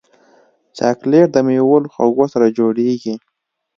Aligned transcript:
چاکلېټ 0.77 1.27
د 1.33 1.37
میوو 1.47 1.77
له 1.83 1.89
خوږو 1.93 2.25
سره 2.33 2.53
جوړېږي. 2.57 3.15